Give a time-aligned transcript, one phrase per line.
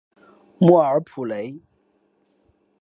[0.57, 1.59] 莫尔普雷。